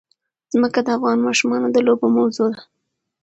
[0.53, 2.61] ځمکه د افغان ماشومانو د لوبو موضوع ده.